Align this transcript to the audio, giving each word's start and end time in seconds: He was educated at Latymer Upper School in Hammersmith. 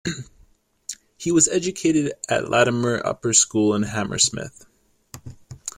He 1.15 1.31
was 1.31 1.47
educated 1.47 2.13
at 2.27 2.45
Latymer 2.45 3.05
Upper 3.05 3.33
School 3.33 3.75
in 3.75 3.83
Hammersmith. 3.83 4.65